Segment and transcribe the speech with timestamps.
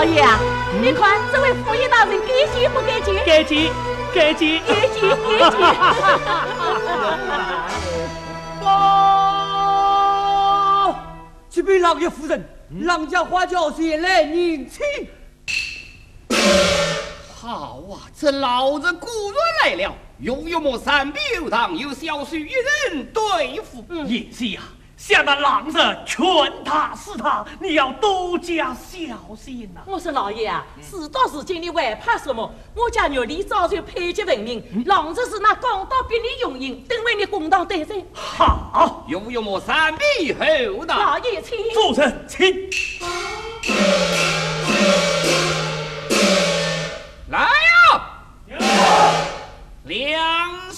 [0.00, 0.40] 老爷啊，
[0.80, 3.22] 你看这位府尹大人给钱不给钱？
[3.22, 3.70] 给钱，
[4.14, 5.60] 给钱，给钱，给钱。
[8.62, 9.84] 哦，
[11.50, 12.42] 这位老爷夫人，
[12.84, 14.80] 郎家花轿前来迎亲。
[17.34, 19.10] 好啊，这老子果
[19.62, 19.94] 然来了。
[20.18, 22.52] 又有么三比有堂，有小婿一
[22.88, 23.84] 人对付。
[24.06, 24.62] 也是呀。
[25.00, 26.22] 向那狼子劝
[26.62, 29.80] 他是他，你要多加小心呐！
[29.86, 32.54] 我说老爷啊，事到如今你还怕什么？
[32.74, 38.04] 我家玉里早就配结文明，狼子是那公道比你用人，等为你公堂对罪。
[38.12, 40.98] 好，又有我三弟厚道？
[40.98, 41.58] 老爷请。
[41.72, 42.68] 主人请。
[47.30, 47.48] 来呀！
[49.84, 50.69] 两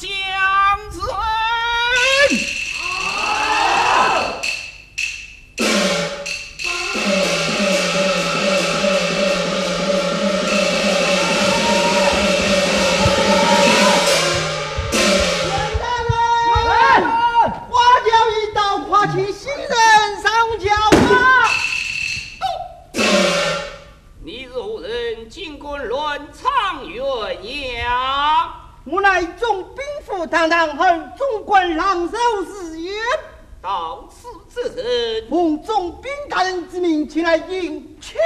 [34.12, 34.18] 到
[34.48, 38.20] 此之人，奉总兵大人之命前来迎亲。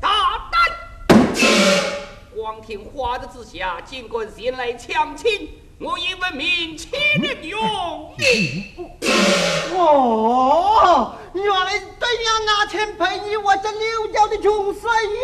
[0.00, 0.60] 大胆！
[2.34, 6.88] 光天化日之下，竟敢前来抢亲，我也闻名岂
[7.20, 7.60] 能用
[9.76, 15.18] 哦，原来对娘拿钱陪你，我这六家的穷帅也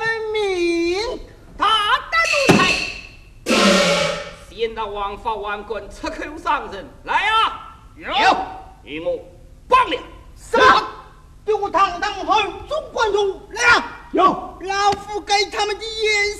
[0.00, 1.20] 文明。
[1.56, 1.66] 大
[2.10, 2.58] 胆奴才！
[4.50, 7.76] 先到王法王官，出口伤人，来啊！
[7.96, 8.36] 有，
[8.82, 9.18] 与我
[9.68, 9.96] 帮了。
[10.36, 10.88] 什么？
[11.44, 14.08] 给我堂堂后总管用来啊！
[14.12, 14.22] 有，
[14.62, 16.34] 老夫给他们的颜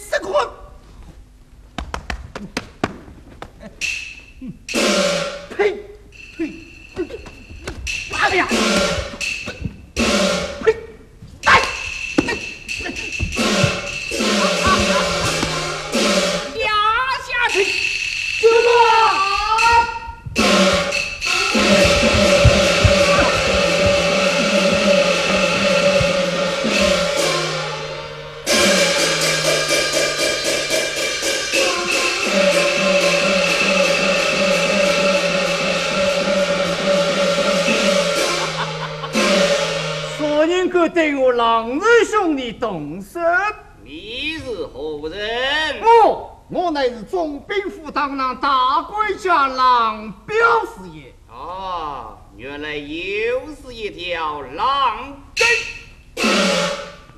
[48.06, 51.14] 当堂大管家郎彪师爷。
[51.32, 56.22] 啊，原来又是一条狼根。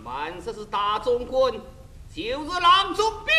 [0.04, 1.52] 满说是大总管，
[2.14, 3.34] 就是郎中兵，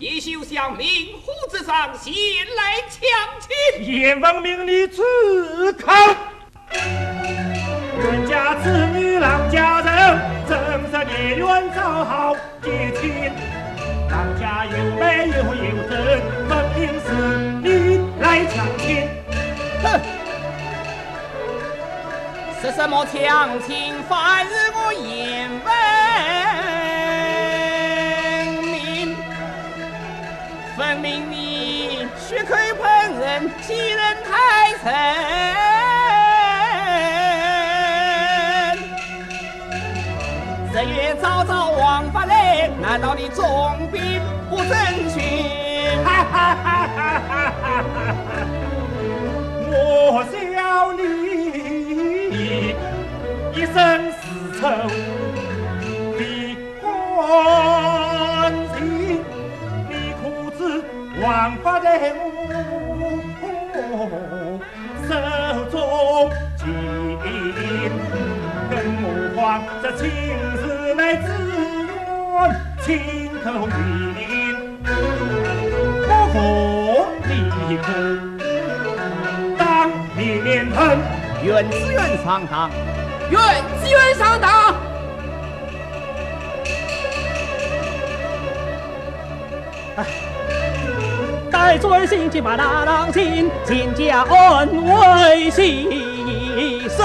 [0.00, 2.12] 也休想明虎之上前
[2.56, 2.98] 来抢
[3.38, 3.86] 亲。
[3.86, 5.04] 阎王命你出
[5.80, 5.92] 口。
[7.96, 10.58] 冤家子女郎家人，正
[10.90, 13.30] 是孽缘早好结亲。
[14.10, 16.20] 郎家有美又有真，
[16.82, 17.12] 分明是
[17.62, 19.08] 你来抢亲。
[19.84, 20.00] 哼！
[22.60, 24.02] 是什么抢亲？
[24.08, 25.72] 反是我眼闻
[28.64, 29.16] 明，
[30.76, 34.92] 分明你血口喷人，欺人太甚。
[40.72, 44.20] 这月早早王法来，难道你总兵
[44.50, 44.68] 不争
[45.12, 45.22] 群？
[46.04, 46.56] 哈哈
[49.70, 49.74] 我
[50.30, 50.34] 笑
[50.98, 51.00] 你
[53.54, 53.76] 一生
[54.18, 54.20] 丝
[54.58, 54.60] 绸
[56.18, 56.20] 的
[56.80, 56.82] 关
[58.74, 58.78] 心，
[59.88, 60.22] 你可
[60.58, 60.60] 知
[61.22, 61.26] 王
[61.62, 61.86] 法在
[62.18, 62.20] 我
[65.08, 65.10] 手
[65.70, 65.74] 中
[66.56, 66.60] 紧？
[68.70, 69.40] 更何况
[69.82, 70.02] 这情。
[70.94, 72.36] 乃自愿
[72.84, 72.86] 亲
[73.42, 73.72] 口允，
[77.72, 77.84] 立刻
[79.56, 79.88] 当。
[80.14, 80.98] 面喷。
[81.42, 82.70] 愿自愿上当，
[83.30, 83.40] 愿
[83.82, 84.76] 自愿上当。
[91.50, 97.02] 待尊心去把大郎亲，亲家恩为牺牲。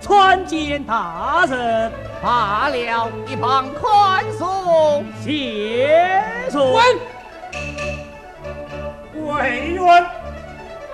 [0.00, 1.92] 参见大人，
[2.22, 6.62] 罢了一旁宽恕，谢罪。
[9.38, 10.04] 飞鸢，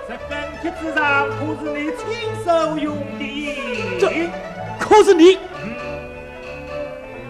[0.07, 2.05] 这根帖子上可是你亲
[2.45, 3.97] 手用的？
[3.99, 4.29] 这
[4.79, 5.39] 可是你，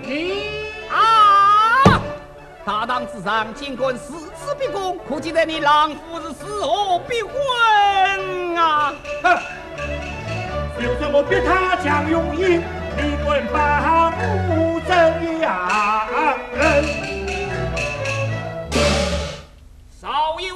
[0.01, 0.43] 你
[0.91, 2.01] 啊！
[2.65, 8.93] 大堂之上，尽管狮子逼宫，可记得你狼夫是死何逼婚啊？
[9.23, 9.37] 哼！
[10.77, 12.61] 就算我逼他强用印，
[12.97, 14.11] 你敢把
[14.49, 16.09] 不正洋
[16.53, 17.04] 人？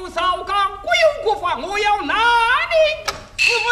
[0.09, 2.73] 少有少刚，国有国法，我要拿你
[3.37, 3.67] 四分。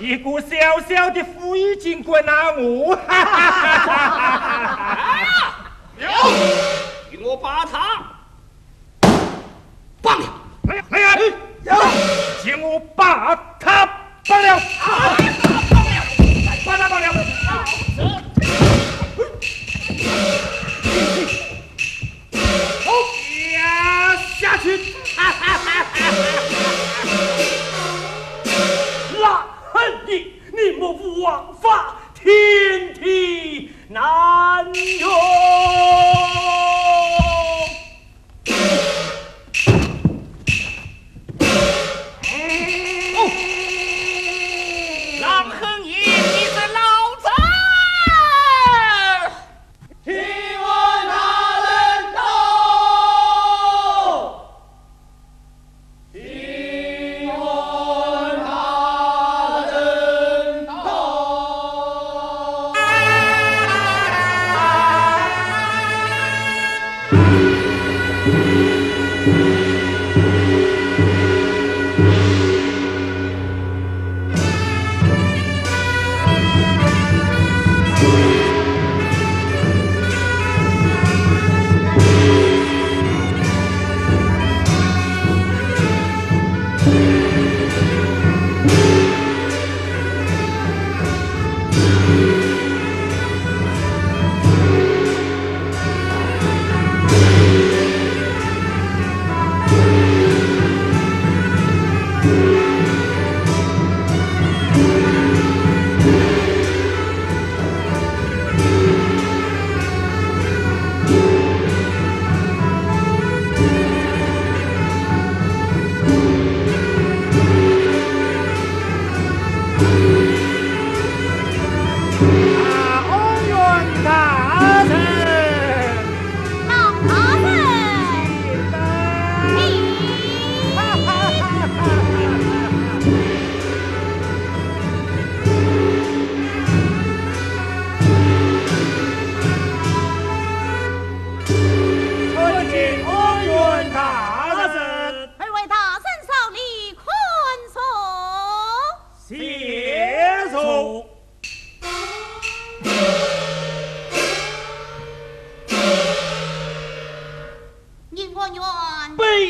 [0.00, 4.16] 一个小小的副议警官拿我，哈哈哈哈
[4.86, 5.54] 哈！
[5.98, 6.08] 有，
[7.10, 8.02] 与我把他
[10.02, 10.26] 绑了。
[10.62, 11.16] 来来呀，
[11.64, 11.74] 有，
[12.42, 13.86] 请我把他
[14.26, 14.58] 绑了。
[14.78, 15.14] 好，
[15.70, 16.02] 绑了，
[16.66, 17.06] 把他绑了。
[24.62, 24.94] 去。
[25.16, 25.96] 哈哈哈哈
[29.20, 29.24] 那
[29.72, 29.76] 恨
[30.06, 34.64] 你，你莫负王法，天地难
[35.00, 36.27] 容。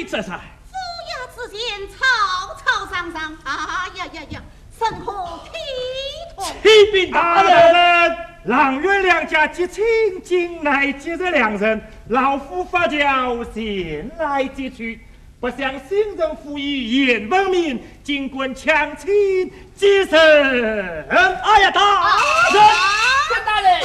[0.08, 1.60] 夫衙之间
[1.90, 1.98] 吵
[2.56, 3.52] 吵嚷嚷，哎
[3.96, 4.40] 呀呀呀，
[4.78, 5.12] 甚可
[5.44, 5.52] 体
[6.34, 6.46] 统？
[6.62, 9.84] 启禀大人，郎月两家结亲，
[10.24, 15.04] 近来今日两人，老夫发教前来接去。
[15.40, 20.18] 不想新人府议严文明，尽管强亲接生。
[21.08, 21.80] 哎呀，大
[22.50, 22.62] 人，
[23.28, 23.80] 陈大人，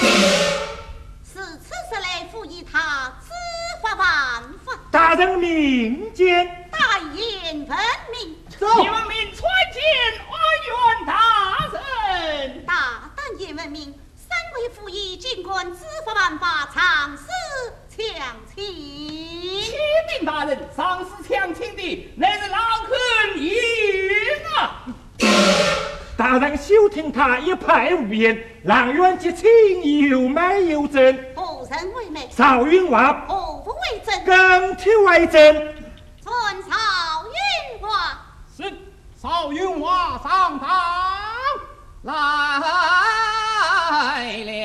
[5.13, 6.43] 大人明鉴。
[6.72, 7.67] 大言文
[8.12, 9.79] 明，你们命传见
[10.25, 10.34] 安
[10.65, 10.74] 源
[11.05, 11.13] 大
[11.72, 12.65] 人。
[12.65, 12.74] 大
[13.15, 13.93] 胆言文明。
[14.17, 17.25] 三位赋予尽管知法犯法，尝试
[17.96, 18.65] 强亲。
[18.65, 19.75] 启
[20.17, 23.53] 禀大人，上司强亲的乃是郎恒义
[24.58, 24.84] 啊！
[26.17, 29.48] 大人休听他一派胡言，郎元结亲
[30.10, 31.03] 有买有赠，
[31.36, 32.27] 何人为媒？
[32.32, 33.32] 少云话何不为证？
[34.25, 35.53] 更替为证。
[36.22, 36.75] 尊少
[37.25, 37.88] 云话。
[38.56, 38.72] 是
[39.22, 40.70] 少云华上堂
[42.03, 42.13] 来
[44.44, 44.63] 了。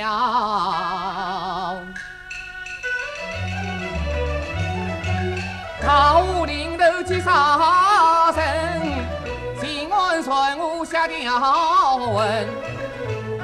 [5.81, 8.43] 高岭头见杀神，
[9.59, 12.47] 秦安传我下条文，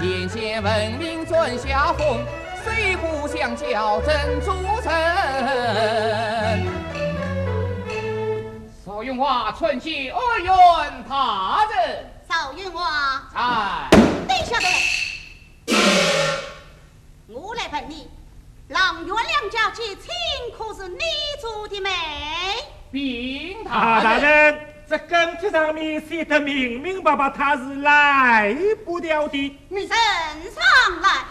[0.03, 2.23] 眼见文明转下风，
[2.63, 4.53] 水浒相交真主
[4.83, 4.93] 城。
[9.15, 14.73] 云华春秋二元大人，赵云话，哎，你晓得来。
[17.29, 18.11] 我来问你，
[18.71, 20.11] 郎月两家结亲，
[20.59, 20.99] 可是你
[21.41, 21.91] 做的媒？
[22.91, 28.53] 禀啊，大人，大人，这跟帖上面写得明明白白，他是来
[28.85, 29.61] 不掉的。
[29.69, 31.25] 你呈上来。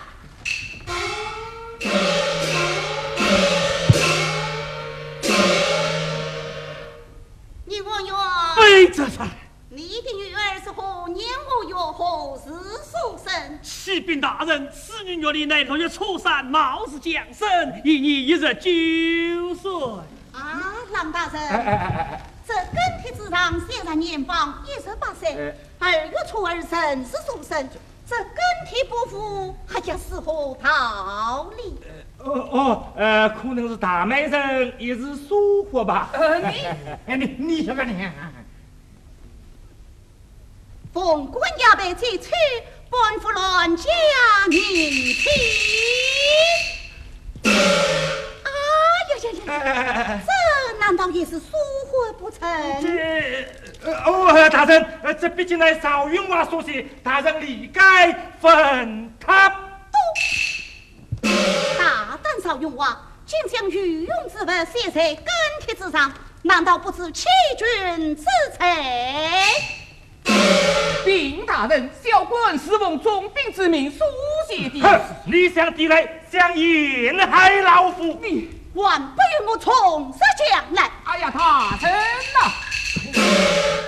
[11.93, 12.49] 何时
[12.83, 13.59] 所生？
[13.61, 17.47] 启禀大人，此女月历乃六月初三，貌似降生，
[17.83, 19.71] 一年一日九岁。
[20.31, 21.41] 啊，郎大人，
[22.47, 27.69] 这更帖之上写上年方一十八岁，二月初二生是所生，
[28.07, 28.35] 这更
[28.67, 31.77] 帖不符，还叫是何道理？
[32.17, 36.09] 哦哦，呃，可能是大美人一时疏忽吧。
[36.13, 36.65] 呃，你，
[37.15, 38.09] 你你晓得你？
[40.93, 42.29] 奉官要被追取，
[42.87, 43.89] 本府乱家
[44.47, 45.31] 你听。
[48.43, 48.49] 啊
[49.09, 50.21] 呀呀呀！
[50.23, 50.31] 这
[50.77, 51.47] 难道也是疏
[51.87, 52.39] 忽不成？
[52.79, 54.85] 这哦，大人，
[55.19, 59.49] 这毕竟乃赵云娃所写，大人理该分他。
[61.79, 65.25] 大胆邵云娃，竟将御用之物写在跟
[65.65, 67.25] 帖之上，难道不知欺
[67.57, 68.23] 君之
[68.59, 68.67] 罪？
[71.05, 73.99] 禀大人，小官是奉总兵之命书
[74.47, 74.81] 写的。
[74.81, 78.19] 哼，你想抵赖，想陷害老夫？
[78.21, 80.89] 你万不与我从实讲来！
[81.03, 81.91] 哎呀，大人
[82.33, 82.51] 呐，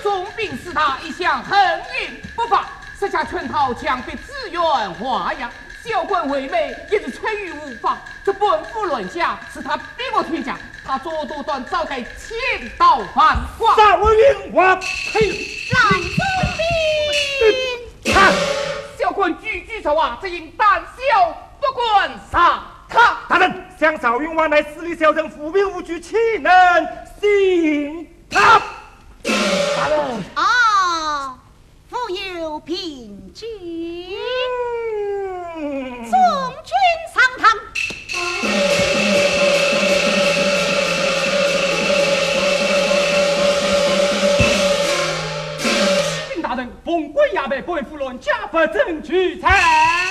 [0.03, 1.57] 总兵是他一向横
[1.99, 2.65] 云不发，
[2.99, 4.61] 设下圈套，强逼自愿
[4.95, 5.49] 华阳。
[5.83, 7.95] 小官为媒，也是出于无妨。
[8.23, 9.83] 这本府乱下，是他逼
[10.15, 13.75] 我退将，他左独断，早该千刀万剐。
[13.77, 14.79] 赵云华，
[15.13, 16.01] 嘿，蓝
[19.85, 23.19] 句句实话，只因胆小，不敢杀他。
[23.29, 26.51] 大人，想赵云王乃私力小人，富兵无惧，岂能
[27.21, 28.59] 信他？
[29.77, 31.37] 大人，啊，
[31.87, 33.45] 富有凭据，
[36.09, 36.19] 送
[36.63, 36.73] 君
[37.13, 38.54] 上堂。
[47.61, 50.04] 奉官衙门本府论家不正取财。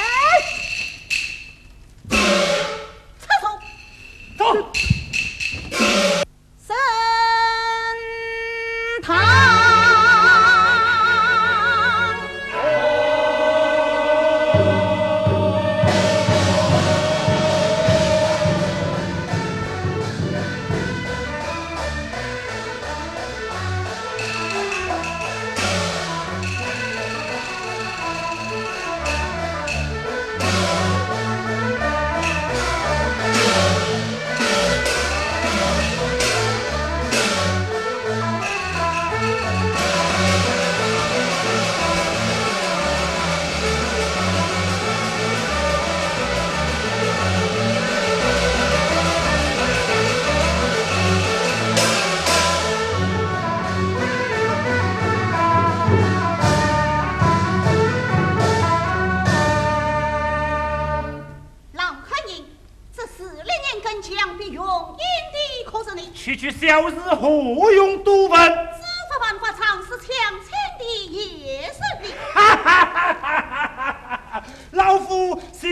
[66.75, 68.41] 区区小日何用读文？
[68.41, 70.07] 知法犯法，常是强
[70.41, 72.05] 抢的也是的。
[72.33, 73.97] 哈哈哈哈哈
[74.33, 74.43] 哈！
[74.73, 75.69] 老夫就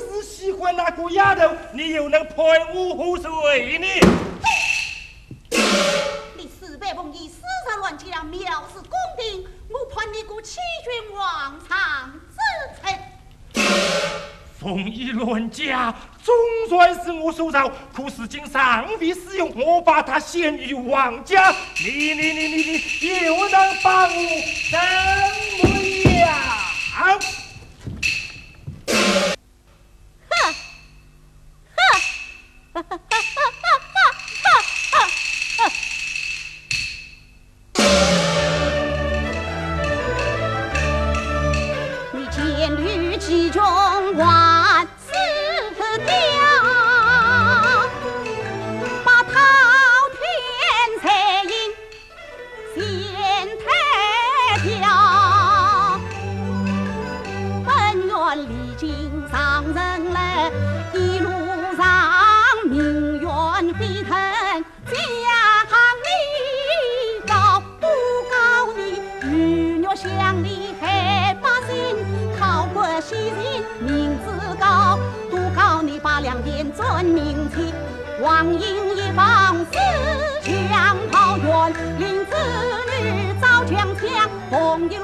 [0.00, 2.36] 是喜欢那个丫头，你又能判
[2.74, 3.86] 我何罪呢？
[6.36, 8.40] 你四百奉义，私杀乱将，藐
[8.72, 12.36] 视公定，我判你个欺君罔常之
[12.82, 12.98] 罪。
[14.58, 16.34] 奉义论家，总
[16.68, 21.52] 算是我收着，可是今尚未使用，我把它献于王家，
[21.84, 24.08] 你你你你你又能把我
[24.70, 24.78] 怎
[25.68, 25.68] 么
[26.18, 26.30] 样？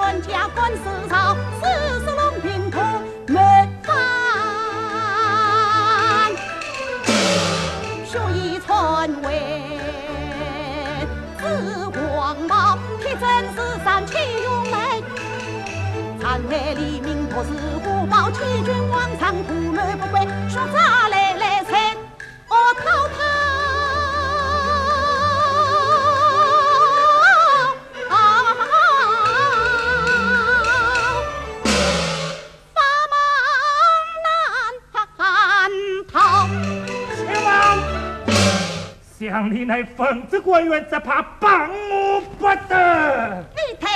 [0.08, 1.66] 官家管私朝，世
[2.00, 2.80] 事龙平可
[3.26, 3.36] 门
[3.82, 3.94] 房。
[8.06, 8.70] 绣衣寸
[9.22, 9.76] 为
[11.38, 13.22] 紫黄毛，铁针
[13.54, 14.80] 是三气用门。
[16.18, 17.50] 残月黎明破四
[17.84, 21.17] 鼓，保旗军往上铺，门不归，说咋来？
[39.68, 43.44] 乃奉旨官员，只怕帮我不得。
[43.54, 43.86] 你抬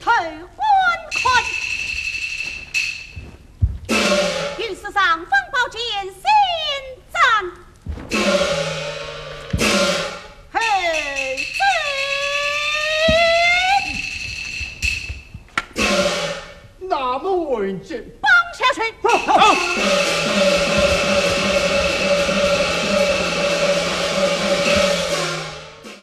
[0.00, 0.60] 头观
[1.22, 1.22] 看，
[4.58, 6.20] 云石上方宝剑先
[7.12, 7.20] 斩，
[10.52, 10.58] 嘿
[16.80, 18.80] 真那么文静，绑下去。